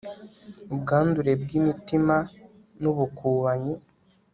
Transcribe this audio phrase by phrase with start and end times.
[0.73, 2.15] ubwandure bw'imitima
[2.81, 3.73] n'ubukubanyi